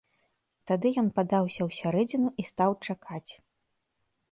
Тады 0.71 0.87
ён 1.01 1.09
падаўся 1.19 1.61
ў 1.65 1.69
сярэдзіну 1.81 2.27
і 2.43 2.49
стаў 2.51 2.71
чакаць. 2.85 3.31